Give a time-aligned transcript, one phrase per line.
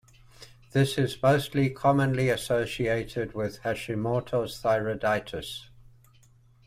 [0.71, 5.67] This is most commonly associated with Hashimoto's thyroiditis.